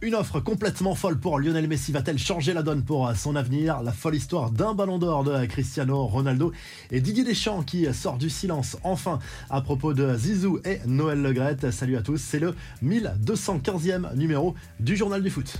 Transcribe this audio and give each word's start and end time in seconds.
Une 0.00 0.14
offre 0.14 0.38
complètement 0.38 0.94
folle 0.94 1.18
pour 1.18 1.40
Lionel 1.40 1.66
Messi 1.66 1.90
va-t-elle 1.90 2.20
changer 2.20 2.54
la 2.54 2.62
donne 2.62 2.84
pour 2.84 3.10
son 3.16 3.34
avenir? 3.34 3.82
La 3.82 3.90
folle 3.90 4.14
histoire 4.14 4.52
d'un 4.52 4.72
ballon 4.72 4.96
d'or 4.96 5.24
de 5.24 5.44
Cristiano 5.46 6.06
Ronaldo 6.06 6.52
et 6.92 7.00
Didier 7.00 7.24
Deschamps 7.24 7.64
qui 7.64 7.92
sort 7.92 8.16
du 8.16 8.30
silence 8.30 8.76
enfin 8.84 9.18
à 9.50 9.60
propos 9.60 9.94
de 9.94 10.16
Zizou 10.16 10.60
et 10.64 10.78
Noël 10.86 11.20
Legrette. 11.20 11.72
Salut 11.72 11.96
à 11.96 12.02
tous, 12.02 12.18
c'est 12.18 12.38
le 12.38 12.54
1215e 12.84 14.14
numéro 14.14 14.54
du 14.78 14.96
journal 14.96 15.20
du 15.20 15.30
foot. 15.30 15.58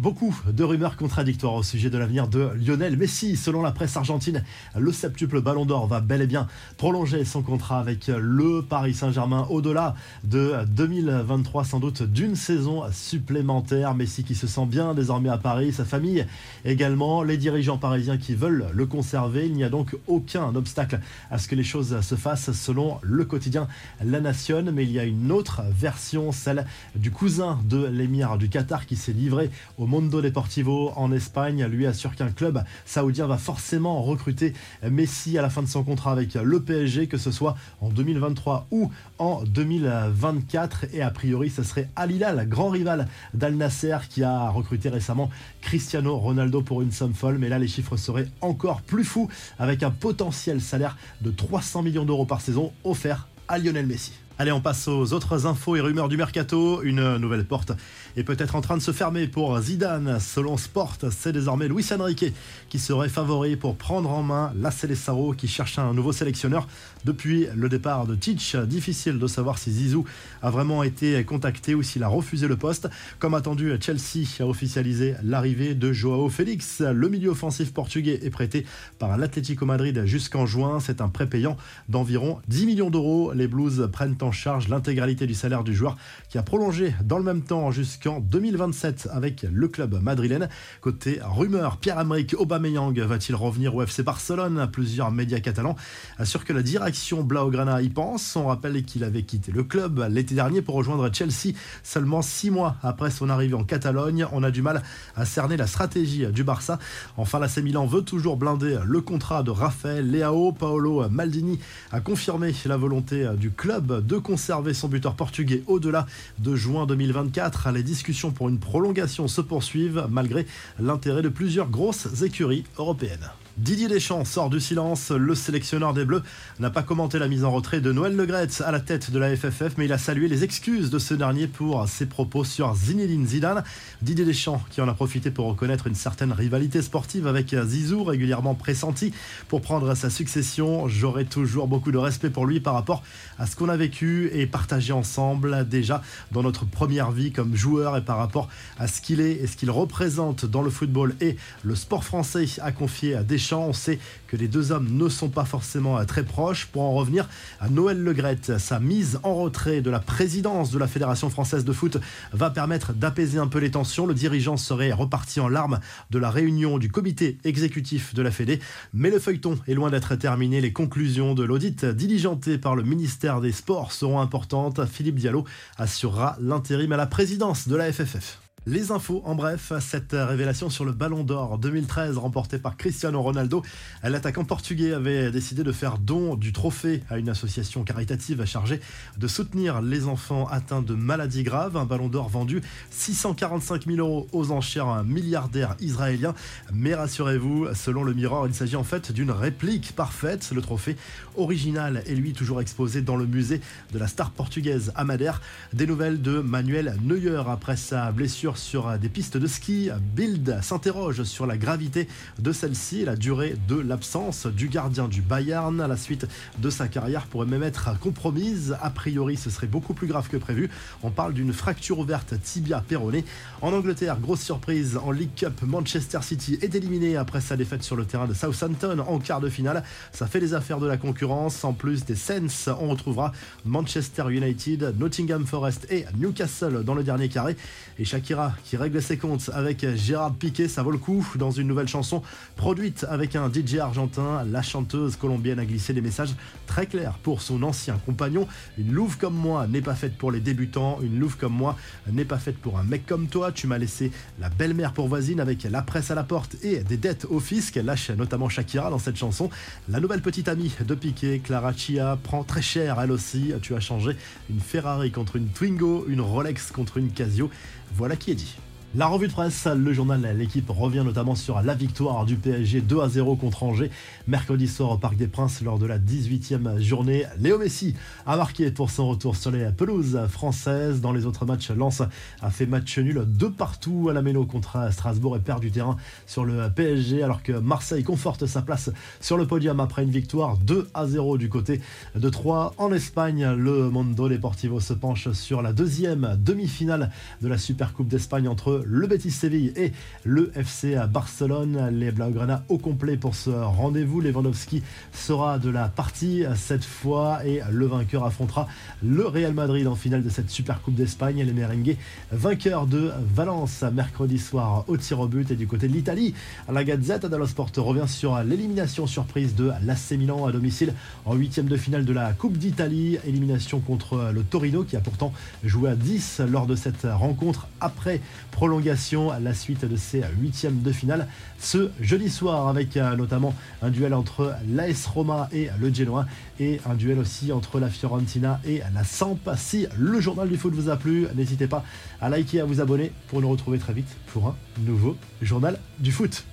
Beaucoup 0.00 0.34
de 0.50 0.64
rumeurs 0.64 0.96
contradictoires 0.96 1.52
au 1.52 1.62
sujet 1.62 1.90
de 1.90 1.98
l'avenir 1.98 2.26
de 2.26 2.52
Lionel 2.56 2.96
Messi. 2.96 3.36
Selon 3.36 3.60
la 3.60 3.70
presse 3.70 3.98
argentine, 3.98 4.42
le 4.74 4.92
septuple 4.92 5.42
Ballon 5.42 5.66
d'Or 5.66 5.88
va 5.88 6.00
bel 6.00 6.22
et 6.22 6.26
bien 6.26 6.48
prolonger 6.78 7.26
son 7.26 7.42
contrat 7.42 7.80
avec 7.80 8.06
le 8.06 8.62
Paris 8.62 8.94
Saint-Germain 8.94 9.46
au-delà 9.50 9.94
de 10.24 10.54
2023, 10.68 11.66
sans 11.66 11.80
doute 11.80 12.02
d'une 12.02 12.34
saison 12.34 12.84
supplémentaire. 12.90 13.94
Messi 13.94 14.24
qui 14.24 14.34
se 14.34 14.46
sent 14.46 14.64
bien 14.64 14.94
désormais 14.94 15.28
à 15.28 15.36
Paris, 15.36 15.70
sa 15.70 15.84
famille 15.84 16.24
également, 16.64 17.22
les 17.22 17.36
dirigeants 17.36 17.76
parisiens 17.76 18.16
qui 18.16 18.34
veulent 18.34 18.68
le 18.72 18.86
conserver. 18.86 19.44
Il 19.44 19.52
n'y 19.52 19.64
a 19.64 19.68
donc 19.68 19.94
aucun 20.06 20.54
obstacle 20.56 20.98
à 21.30 21.36
ce 21.36 21.46
que 21.46 21.54
les 21.54 21.62
choses 21.62 22.00
se 22.00 22.14
fassent 22.14 22.52
selon 22.52 22.96
le 23.02 23.26
quotidien 23.26 23.68
La 24.02 24.20
Nation. 24.20 24.64
Mais 24.72 24.84
il 24.84 24.92
y 24.92 24.98
a 24.98 25.04
une 25.04 25.30
autre 25.30 25.60
version, 25.70 26.32
celle 26.32 26.64
du 26.96 27.10
cousin 27.10 27.58
de 27.68 27.84
l'émir 27.84 28.38
du 28.38 28.48
Qatar 28.48 28.86
qui 28.86 28.96
s'est 28.96 29.12
livré 29.12 29.50
au 29.76 29.89
Mondo 29.90 30.22
Deportivo 30.22 30.92
en 30.94 31.10
Espagne 31.10 31.66
lui 31.66 31.84
assure 31.84 32.14
qu'un 32.14 32.30
club 32.30 32.62
saoudien 32.86 33.26
va 33.26 33.38
forcément 33.38 34.00
recruter 34.02 34.54
Messi 34.88 35.36
à 35.36 35.42
la 35.42 35.50
fin 35.50 35.64
de 35.64 35.66
son 35.66 35.82
contrat 35.82 36.12
avec 36.12 36.34
le 36.34 36.62
PSG, 36.62 37.08
que 37.08 37.16
ce 37.16 37.32
soit 37.32 37.56
en 37.80 37.88
2023 37.88 38.68
ou 38.70 38.92
en 39.18 39.42
2024. 39.42 40.86
Et 40.92 41.02
a 41.02 41.10
priori, 41.10 41.50
ce 41.50 41.64
serait 41.64 41.88
Al 41.96 42.12
Hilal, 42.12 42.48
grand 42.48 42.68
rival 42.68 43.08
d'Al 43.34 43.56
Nasser, 43.56 43.96
qui 44.08 44.22
a 44.22 44.48
recruté 44.50 44.90
récemment 44.90 45.28
Cristiano 45.60 46.16
Ronaldo 46.16 46.62
pour 46.62 46.82
une 46.82 46.92
somme 46.92 47.14
folle. 47.14 47.38
Mais 47.38 47.48
là, 47.48 47.58
les 47.58 47.66
chiffres 47.66 47.96
seraient 47.96 48.28
encore 48.42 48.82
plus 48.82 49.04
fous 49.04 49.28
avec 49.58 49.82
un 49.82 49.90
potentiel 49.90 50.60
salaire 50.60 50.96
de 51.20 51.32
300 51.32 51.82
millions 51.82 52.04
d'euros 52.04 52.26
par 52.26 52.40
saison 52.40 52.72
offert 52.84 53.26
à 53.48 53.58
Lionel 53.58 53.86
Messi. 53.88 54.12
Allez, 54.40 54.52
on 54.52 54.62
passe 54.62 54.88
aux 54.88 55.12
autres 55.12 55.44
infos 55.44 55.76
et 55.76 55.82
rumeurs 55.82 56.08
du 56.08 56.16
mercato. 56.16 56.82
Une 56.82 57.18
nouvelle 57.18 57.44
porte 57.44 57.72
est 58.16 58.24
peut-être 58.24 58.56
en 58.56 58.62
train 58.62 58.78
de 58.78 58.82
se 58.82 58.90
fermer 58.90 59.28
pour 59.28 59.60
Zidane. 59.60 60.18
Selon 60.18 60.56
Sport, 60.56 60.96
c'est 61.10 61.32
désormais 61.32 61.68
Luis 61.68 61.84
Enrique 61.92 62.24
qui 62.70 62.78
serait 62.78 63.10
favori 63.10 63.56
pour 63.56 63.76
prendre 63.76 64.08
en 64.08 64.22
main 64.22 64.54
la 64.58 64.70
Célessaro 64.70 65.34
qui 65.34 65.46
cherche 65.46 65.78
un 65.78 65.92
nouveau 65.92 66.12
sélectionneur 66.12 66.66
depuis 67.04 67.48
le 67.54 67.68
départ 67.68 68.06
de 68.06 68.14
Titch. 68.14 68.56
Difficile 68.56 69.18
de 69.18 69.26
savoir 69.26 69.58
si 69.58 69.72
Zizou 69.72 70.06
a 70.40 70.48
vraiment 70.48 70.84
été 70.84 71.22
contacté 71.24 71.74
ou 71.74 71.82
s'il 71.82 72.02
a 72.02 72.08
refusé 72.08 72.48
le 72.48 72.56
poste. 72.56 72.88
Comme 73.18 73.34
attendu, 73.34 73.70
Chelsea 73.78 74.24
a 74.40 74.46
officialisé 74.46 75.16
l'arrivée 75.22 75.74
de 75.74 75.92
Joao 75.92 76.30
Félix. 76.30 76.80
Le 76.80 77.10
milieu 77.10 77.28
offensif 77.28 77.74
portugais 77.74 78.20
est 78.22 78.30
prêté 78.30 78.64
par 78.98 79.18
l'Atlético 79.18 79.66
Madrid 79.66 80.06
jusqu'en 80.06 80.46
juin. 80.46 80.80
C'est 80.80 81.02
un 81.02 81.10
prêt 81.10 81.26
payant 81.26 81.58
d'environ 81.90 82.40
10 82.48 82.64
millions 82.64 82.90
d'euros. 82.90 83.34
Les 83.34 83.46
Blues 83.46 83.86
prennent 83.92 84.16
en 84.22 84.29
charge 84.32 84.68
l'intégralité 84.68 85.26
du 85.26 85.34
salaire 85.34 85.64
du 85.64 85.74
joueur 85.74 85.96
qui 86.28 86.38
a 86.38 86.42
prolongé 86.42 86.94
dans 87.04 87.18
le 87.18 87.24
même 87.24 87.42
temps 87.42 87.70
jusqu'en 87.70 88.20
2027 88.20 89.08
avec 89.12 89.46
le 89.50 89.68
club 89.68 90.00
madrilène. 90.02 90.48
Côté 90.80 91.20
rumeur, 91.22 91.76
Pierre-Emerick 91.78 92.34
Aubameyang 92.38 92.98
va-t-il 92.98 93.34
revenir 93.34 93.74
au 93.74 93.82
FC 93.82 94.02
Barcelone? 94.02 94.68
Plusieurs 94.72 95.10
médias 95.10 95.40
catalans 95.40 95.76
assurent 96.18 96.44
que 96.44 96.52
la 96.52 96.62
direction 96.62 97.22
Blaugrana 97.22 97.82
y 97.82 97.88
pense. 97.88 98.36
On 98.36 98.46
rappelle 98.46 98.82
qu'il 98.84 99.04
avait 99.04 99.22
quitté 99.22 99.52
le 99.52 99.64
club 99.64 100.04
l'été 100.10 100.34
dernier 100.34 100.62
pour 100.62 100.74
rejoindre 100.74 101.12
Chelsea 101.12 101.54
seulement 101.82 102.22
six 102.22 102.50
mois 102.50 102.76
après 102.82 103.10
son 103.10 103.28
arrivée 103.28 103.54
en 103.54 103.64
Catalogne. 103.64 104.26
On 104.32 104.42
a 104.42 104.50
du 104.50 104.62
mal 104.62 104.82
à 105.16 105.24
cerner 105.24 105.56
la 105.56 105.66
stratégie 105.66 106.26
du 106.26 106.44
Barça. 106.44 106.78
Enfin, 107.16 107.38
l'AC 107.38 107.58
Milan 107.58 107.86
veut 107.86 108.02
toujours 108.02 108.36
blinder 108.36 108.78
le 108.84 109.00
contrat 109.00 109.42
de 109.42 109.50
Raphaël 109.50 110.10
Leao. 110.10 110.52
Paolo 110.52 111.08
Maldini 111.08 111.58
a 111.92 112.00
confirmé 112.00 112.54
la 112.66 112.76
volonté 112.76 113.28
du 113.36 113.50
club 113.50 114.04
conserver 114.16 114.74
son 114.74 114.88
buteur 114.88 115.14
portugais 115.14 115.62
au-delà 115.66 116.06
de 116.38 116.56
juin 116.56 116.86
2024. 116.86 117.70
Les 117.70 117.82
discussions 117.82 118.30
pour 118.30 118.48
une 118.48 118.58
prolongation 118.58 119.28
se 119.28 119.40
poursuivent 119.40 120.06
malgré 120.10 120.46
l'intérêt 120.78 121.22
de 121.22 121.28
plusieurs 121.28 121.68
grosses 121.68 122.22
écuries 122.22 122.64
européennes. 122.78 123.30
Didier 123.58 123.88
Deschamps 123.88 124.24
sort 124.24 124.48
du 124.48 124.60
silence. 124.60 125.10
Le 125.10 125.34
sélectionneur 125.34 125.92
des 125.92 126.04
Bleus 126.04 126.22
n'a 126.60 126.70
pas 126.70 126.82
commenté 126.82 127.18
la 127.18 127.26
mise 127.26 127.44
en 127.44 127.50
retrait 127.50 127.80
de 127.80 127.90
Noël 127.92 128.16
Legretz 128.16 128.60
à 128.60 128.70
la 128.70 128.78
tête 128.78 129.10
de 129.10 129.18
la 129.18 129.36
FFF, 129.36 129.76
mais 129.76 129.86
il 129.86 129.92
a 129.92 129.98
salué 129.98 130.28
les 130.28 130.44
excuses 130.44 130.88
de 130.88 130.98
ce 130.98 131.14
dernier 131.14 131.48
pour 131.48 131.86
ses 131.88 132.06
propos 132.06 132.44
sur 132.44 132.74
Zinedine 132.74 133.26
Zidane. 133.26 133.64
Didier 134.02 134.24
Deschamps 134.24 134.62
qui 134.70 134.80
en 134.80 134.88
a 134.88 134.94
profité 134.94 135.30
pour 135.30 135.46
reconnaître 135.46 135.88
une 135.88 135.96
certaine 135.96 136.32
rivalité 136.32 136.80
sportive 136.80 137.26
avec 137.26 137.54
Zizou, 137.66 138.04
régulièrement 138.04 138.54
pressenti 138.54 139.12
pour 139.48 139.60
prendre 139.60 139.94
sa 139.94 140.10
succession. 140.10 140.88
J'aurai 140.88 141.24
toujours 141.24 141.66
beaucoup 141.66 141.90
de 141.90 141.98
respect 141.98 142.30
pour 142.30 142.46
lui 142.46 142.60
par 142.60 142.74
rapport 142.74 143.02
à 143.38 143.46
ce 143.46 143.56
qu'on 143.56 143.68
a 143.68 143.76
vécu 143.76 144.30
et 144.32 144.46
partagé 144.46 144.92
ensemble 144.92 145.68
déjà 145.68 146.02
dans 146.30 146.42
notre 146.42 146.66
première 146.66 147.10
vie 147.10 147.32
comme 147.32 147.56
joueur 147.56 147.96
et 147.96 148.04
par 148.04 148.16
rapport 148.16 148.48
à 148.78 148.86
ce 148.86 149.00
qu'il 149.00 149.20
est 149.20 149.32
et 149.32 149.46
ce 149.48 149.56
qu'il 149.56 149.70
représente 149.70 150.46
dans 150.46 150.62
le 150.62 150.70
football 150.70 151.14
et 151.20 151.36
le 151.64 151.74
sport 151.74 152.04
français, 152.04 152.46
a 152.62 152.70
confié 152.72 153.14
à 153.16 153.22
Deschamps 153.22 153.39
on 153.52 153.72
sait 153.72 153.98
que 154.26 154.36
les 154.36 154.48
deux 154.48 154.72
hommes 154.72 154.88
ne 154.90 155.08
sont 155.08 155.28
pas 155.28 155.44
forcément 155.44 155.98
euh, 155.98 156.04
très 156.04 156.24
proches. 156.24 156.66
Pour 156.66 156.82
en 156.82 156.92
revenir 156.92 157.28
à 157.60 157.68
Noël 157.68 158.02
Legrette, 158.02 158.58
sa 158.58 158.80
mise 158.80 159.18
en 159.22 159.34
retrait 159.34 159.80
de 159.80 159.90
la 159.90 159.98
présidence 159.98 160.70
de 160.70 160.78
la 160.78 160.86
Fédération 160.86 161.30
française 161.30 161.64
de 161.64 161.72
foot 161.72 161.98
va 162.32 162.50
permettre 162.50 162.92
d'apaiser 162.92 163.38
un 163.38 163.46
peu 163.46 163.58
les 163.58 163.70
tensions. 163.70 164.06
Le 164.06 164.14
dirigeant 164.14 164.56
serait 164.56 164.92
reparti 164.92 165.40
en 165.40 165.48
larmes 165.48 165.80
de 166.10 166.18
la 166.18 166.30
réunion 166.30 166.78
du 166.78 166.90
comité 166.90 167.38
exécutif 167.44 168.14
de 168.14 168.22
la 168.22 168.30
Fédé. 168.30 168.60
Mais 168.92 169.10
le 169.10 169.18
feuilleton 169.18 169.58
est 169.66 169.74
loin 169.74 169.90
d'être 169.90 170.14
terminé. 170.14 170.60
Les 170.60 170.72
conclusions 170.72 171.34
de 171.34 171.42
l'audit 171.42 171.84
diligenté 171.84 172.58
par 172.58 172.76
le 172.76 172.82
ministère 172.82 173.40
des 173.40 173.52
Sports 173.52 173.92
seront 173.92 174.20
importantes. 174.20 174.84
Philippe 174.86 175.16
Diallo 175.16 175.44
assurera 175.76 176.36
l'intérim 176.40 176.92
à 176.92 176.96
la 176.96 177.06
présidence 177.06 177.68
de 177.68 177.76
la 177.76 177.92
FFF. 177.92 178.49
Les 178.66 178.92
infos, 178.92 179.22
en 179.24 179.34
bref, 179.34 179.72
cette 179.80 180.12
révélation 180.12 180.68
sur 180.68 180.84
le 180.84 180.92
Ballon 180.92 181.24
d'Or 181.24 181.56
2013 181.56 182.18
remporté 182.18 182.58
par 182.58 182.76
Cristiano 182.76 183.22
Ronaldo. 183.22 183.62
L'attaquant 184.02 184.44
portugais 184.44 184.92
avait 184.92 185.30
décidé 185.30 185.64
de 185.64 185.72
faire 185.72 185.96
don 185.96 186.34
du 186.34 186.52
trophée 186.52 187.02
à 187.08 187.16
une 187.16 187.30
association 187.30 187.84
caritative 187.84 188.44
chargée 188.44 188.82
de 189.16 189.26
soutenir 189.28 189.80
les 189.80 190.04
enfants 190.08 190.46
atteints 190.46 190.82
de 190.82 190.92
maladies 190.92 191.42
graves. 191.42 191.78
Un 191.78 191.86
Ballon 191.86 192.08
d'Or 192.08 192.28
vendu 192.28 192.60
645 192.90 193.86
000 193.86 193.98
euros 193.98 194.28
aux 194.32 194.50
enchères 194.50 194.88
à 194.88 194.98
un 194.98 195.04
milliardaire 195.04 195.74
israélien. 195.80 196.34
Mais 196.70 196.94
rassurez-vous, 196.94 197.68
selon 197.72 198.04
le 198.04 198.12
Mirror, 198.12 198.46
il 198.46 198.52
s'agit 198.52 198.76
en 198.76 198.84
fait 198.84 199.10
d'une 199.10 199.30
réplique 199.30 199.92
parfaite. 199.96 200.52
Le 200.54 200.60
trophée 200.60 200.98
original 201.34 202.02
est 202.06 202.14
lui 202.14 202.34
toujours 202.34 202.60
exposé 202.60 203.00
dans 203.00 203.16
le 203.16 203.24
musée 203.24 203.62
de 203.94 203.98
la 203.98 204.06
star 204.06 204.32
portugaise 204.32 204.92
Amader. 204.96 205.32
Des 205.72 205.86
nouvelles 205.86 206.20
de 206.20 206.40
Manuel 206.40 206.98
Neuer 207.02 207.42
après 207.48 207.78
sa 207.78 208.12
blessure 208.12 208.49
sur 208.56 208.98
des 208.98 209.08
pistes 209.08 209.36
de 209.36 209.46
ski. 209.46 209.90
Bild 210.14 210.58
s'interroge 210.62 211.24
sur 211.24 211.46
la 211.46 211.56
gravité 211.56 212.08
de 212.38 212.52
celle-ci 212.52 213.04
la 213.04 213.16
durée 213.16 213.56
de 213.68 213.76
l'absence 213.76 214.46
du 214.46 214.68
gardien 214.68 215.08
du 215.08 215.22
Bayern. 215.22 215.80
À 215.80 215.88
la 215.88 215.96
suite 215.96 216.26
de 216.58 216.70
sa 216.70 216.88
carrière 216.88 217.26
pourrait 217.26 217.46
même 217.46 217.62
être 217.62 217.98
compromise. 217.98 218.76
A 218.80 218.90
priori, 218.90 219.36
ce 219.36 219.50
serait 219.50 219.66
beaucoup 219.66 219.94
plus 219.94 220.06
grave 220.06 220.28
que 220.28 220.36
prévu. 220.36 220.70
On 221.02 221.10
parle 221.10 221.34
d'une 221.34 221.52
fracture 221.52 221.98
ouverte 221.98 222.34
tibia 222.42 222.80
péronée. 222.80 223.24
En 223.62 223.72
Angleterre, 223.72 224.18
grosse 224.20 224.42
surprise 224.42 224.96
en 224.96 225.10
League 225.10 225.34
Cup, 225.36 225.62
Manchester 225.62 226.20
City 226.22 226.58
est 226.62 226.74
éliminé 226.74 227.16
après 227.16 227.40
sa 227.40 227.56
défaite 227.56 227.82
sur 227.82 227.96
le 227.96 228.04
terrain 228.04 228.26
de 228.26 228.34
Southampton 228.34 228.98
en 229.06 229.18
quart 229.18 229.40
de 229.40 229.48
finale. 229.48 229.84
Ça 230.12 230.26
fait 230.26 230.40
les 230.40 230.54
affaires 230.54 230.80
de 230.80 230.86
la 230.86 230.96
concurrence. 230.96 231.64
En 231.64 231.72
plus 231.72 232.04
des 232.04 232.16
Saints, 232.16 232.72
on 232.80 232.88
retrouvera 232.88 233.32
Manchester 233.64 234.24
United, 234.30 234.94
Nottingham 234.98 235.46
Forest 235.46 235.86
et 235.90 236.06
Newcastle 236.16 236.84
dans 236.84 236.94
le 236.94 237.02
dernier 237.02 237.28
carré. 237.28 237.56
Et 237.98 238.04
Shakira 238.04 238.39
qui 238.64 238.76
règle 238.76 239.02
ses 239.02 239.16
comptes 239.16 239.50
avec 239.52 239.86
Gérard 239.96 240.34
Piquet, 240.34 240.68
ça 240.68 240.82
vaut 240.82 240.90
le 240.90 240.98
coup 240.98 241.26
dans 241.36 241.50
une 241.50 241.66
nouvelle 241.66 241.88
chanson 241.88 242.22
produite 242.56 243.04
avec 243.08 243.36
un 243.36 243.50
DJ 243.52 243.76
argentin. 243.76 244.44
La 244.44 244.62
chanteuse 244.62 245.16
colombienne 245.16 245.58
a 245.58 245.64
glissé 245.64 245.92
des 245.92 246.00
messages 246.00 246.34
très 246.66 246.86
clairs 246.86 247.18
pour 247.22 247.42
son 247.42 247.62
ancien 247.62 247.98
compagnon. 248.06 248.46
Une 248.78 248.92
louve 248.92 249.18
comme 249.18 249.34
moi 249.34 249.66
n'est 249.66 249.80
pas 249.80 249.94
faite 249.94 250.16
pour 250.16 250.30
les 250.32 250.40
débutants, 250.40 250.98
une 251.02 251.18
louve 251.18 251.36
comme 251.36 251.52
moi 251.52 251.76
n'est 252.10 252.24
pas 252.24 252.38
faite 252.38 252.58
pour 252.58 252.78
un 252.78 252.84
mec 252.84 253.06
comme 253.06 253.26
toi. 253.26 253.52
Tu 253.52 253.66
m'as 253.66 253.78
laissé 253.78 254.10
la 254.40 254.48
belle-mère 254.48 254.92
pour 254.92 255.08
voisine 255.08 255.40
avec 255.40 255.64
la 255.64 255.82
presse 255.82 256.10
à 256.10 256.14
la 256.14 256.24
porte 256.24 256.56
et 256.62 256.80
des 256.80 256.96
dettes 256.96 257.26
au 257.28 257.40
fisc. 257.40 257.76
Lâche 257.76 258.10
notamment 258.10 258.48
Shakira 258.48 258.90
dans 258.90 258.98
cette 258.98 259.16
chanson. 259.16 259.50
La 259.88 260.00
nouvelle 260.00 260.22
petite 260.22 260.48
amie 260.48 260.72
de 260.86 260.94
Piquet, 260.94 261.40
Clara 261.42 261.72
Chia, 261.72 262.18
prend 262.22 262.44
très 262.44 262.62
cher 262.62 263.00
elle 263.00 263.12
aussi. 263.12 263.52
Tu 263.62 263.74
as 263.74 263.80
changé 263.80 264.16
une 264.48 264.60
Ferrari 264.60 265.10
contre 265.10 265.36
une 265.36 265.48
Twingo, 265.48 266.06
une 266.08 266.20
Rolex 266.20 266.70
contre 266.72 266.98
une 266.98 267.10
Casio. 267.10 267.50
Voilà 267.94 268.16
qui 268.16 268.29
est 268.30 268.34
dit. 268.34 268.54
La 268.96 269.06
revue 269.06 269.28
de 269.28 269.32
presse, 269.32 269.68
le 269.68 269.92
journal 269.92 270.36
L'équipe 270.36 270.68
revient 270.68 271.04
notamment 271.04 271.36
sur 271.36 271.62
la 271.62 271.74
victoire 271.74 272.24
du 272.24 272.34
PSG 272.34 272.80
2 272.80 273.00
à 273.00 273.08
0 273.08 273.36
contre 273.36 273.62
Angers 273.62 273.88
mercredi 274.26 274.66
soir 274.66 274.90
au 274.90 274.98
Parc 274.98 275.14
des 275.14 275.28
Princes 275.28 275.62
lors 275.62 275.78
de 275.78 275.86
la 275.86 276.00
18e 276.00 276.80
journée. 276.80 277.24
Léo 277.38 277.56
Messi 277.56 277.94
a 278.26 278.36
marqué 278.36 278.72
pour 278.72 278.90
son 278.90 279.08
retour 279.08 279.36
sur 279.36 279.52
les 279.52 279.70
pelouses 279.70 280.18
françaises. 280.28 281.00
Dans 281.00 281.12
les 281.12 281.24
autres 281.24 281.46
matchs, 281.46 281.70
Lens 281.70 282.02
a 282.42 282.50
fait 282.50 282.66
match 282.66 282.98
nul 282.98 283.22
de 283.28 283.46
partout 283.46 284.08
à 284.10 284.12
la 284.12 284.22
Méno 284.22 284.44
contre 284.44 284.88
Strasbourg 284.90 285.36
et 285.36 285.40
perd 285.40 285.60
du 285.60 285.70
terrain 285.70 285.96
sur 286.26 286.44
le 286.44 286.68
PSG 286.68 287.22
alors 287.22 287.44
que 287.44 287.52
Marseille 287.52 288.02
conforte 288.02 288.46
sa 288.46 288.60
place 288.60 288.90
sur 289.20 289.36
le 289.36 289.46
podium 289.46 289.78
après 289.78 290.02
une 290.02 290.10
victoire 290.10 290.58
2 290.58 290.88
à 290.94 291.06
0 291.06 291.38
du 291.38 291.48
côté 291.48 291.80
de 292.16 292.28
3 292.28 292.74
en 292.76 292.92
Espagne. 292.92 293.52
Le 293.56 293.88
Mondo 293.88 294.28
Deportivo 294.28 294.80
se 294.80 294.94
penche 294.94 295.30
sur 295.30 295.62
la 295.62 295.72
deuxième 295.72 296.36
demi-finale 296.40 297.12
de 297.40 297.46
la 297.46 297.56
Supercoupe 297.56 298.08
d'Espagne 298.08 298.48
entre 298.48 298.79
le 298.84 299.06
Betis 299.06 299.30
Séville 299.30 299.72
et 299.76 299.92
le 300.24 300.50
FC 300.54 300.96
Barcelone. 301.08 301.90
Les 301.92 302.10
Blaugrana 302.10 302.64
au 302.68 302.78
complet 302.78 303.16
pour 303.16 303.34
ce 303.34 303.50
rendez-vous. 303.50 304.20
Lewandowski 304.20 304.82
sera 305.12 305.58
de 305.58 305.70
la 305.70 305.88
partie 305.88 306.44
cette 306.56 306.84
fois 306.84 307.44
et 307.46 307.60
le 307.70 307.86
vainqueur 307.86 308.24
affrontera 308.24 308.66
le 309.02 309.26
Real 309.26 309.52
Madrid 309.52 309.86
en 309.86 309.94
finale 309.94 310.22
de 310.22 310.28
cette 310.28 310.50
Super 310.50 310.80
Coupe 310.82 310.94
d'Espagne. 310.94 311.42
Les 311.42 311.52
merengues 311.52 311.96
vainqueurs 312.32 312.86
de 312.86 313.10
Valence 313.34 313.84
mercredi 313.92 314.38
soir 314.38 314.84
au 314.88 314.96
tir 314.96 315.20
au 315.20 315.28
but 315.28 315.50
et 315.50 315.56
du 315.56 315.66
côté 315.66 315.88
de 315.88 315.92
l'Italie. 315.92 316.34
La 316.72 316.84
Gazette 316.84 317.26
dello 317.26 317.46
Sport 317.46 317.70
revient 317.76 318.08
sur 318.08 318.38
l'élimination 318.42 319.06
surprise 319.06 319.54
de 319.54 319.70
l'AC 319.84 320.12
Milan 320.12 320.46
à 320.46 320.52
domicile 320.52 320.94
en 321.24 321.34
huitième 321.34 321.66
de 321.66 321.76
finale 321.76 322.04
de 322.04 322.12
la 322.12 322.32
Coupe 322.32 322.56
d'Italie. 322.56 323.18
Élimination 323.26 323.80
contre 323.80 324.30
le 324.32 324.42
Torino 324.42 324.84
qui 324.84 324.96
a 324.96 325.00
pourtant 325.00 325.32
joué 325.62 325.90
à 325.90 325.94
10 325.94 326.42
lors 326.48 326.66
de 326.66 326.74
cette 326.74 327.04
rencontre 327.04 327.68
après 327.80 328.20
prolongation 328.50 328.69
à 328.70 329.40
la 329.40 329.52
suite 329.52 329.84
de 329.84 329.96
ces 329.96 330.22
huitièmes 330.38 330.82
de 330.82 330.92
finale 330.92 331.26
ce 331.58 331.90
jeudi 332.00 332.30
soir 332.30 332.68
avec 332.68 332.96
euh, 332.96 333.16
notamment 333.16 333.52
un 333.82 333.90
duel 333.90 334.14
entre 334.14 334.54
l'AS 334.68 335.06
Roma 335.06 335.48
et 335.52 335.68
le 335.80 335.92
Genoa 335.92 336.26
et 336.60 336.80
un 336.88 336.94
duel 336.94 337.18
aussi 337.18 337.52
entre 337.52 337.80
la 337.80 337.88
Fiorentina 337.88 338.60
et 338.64 338.80
la 338.94 339.02
Samp. 339.02 339.38
Si 339.56 339.86
le 339.98 340.20
journal 340.20 340.48
du 340.48 340.56
foot 340.56 340.72
vous 340.72 340.88
a 340.88 340.96
plu, 340.96 341.26
n'hésitez 341.34 341.66
pas 341.66 341.84
à 342.20 342.28
liker 342.28 342.60
à 342.60 342.64
vous 342.64 342.80
abonner 342.80 343.12
pour 343.28 343.40
nous 343.40 343.48
retrouver 343.48 343.78
très 343.78 343.92
vite 343.92 344.08
pour 344.32 344.46
un 344.46 344.54
nouveau 344.78 345.16
journal 345.42 345.78
du 345.98 346.12
foot. 346.12 346.44